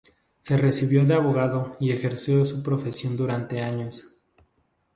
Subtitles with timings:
[0.39, 4.15] Se recibió de abogado y ejerció su profesión durante años.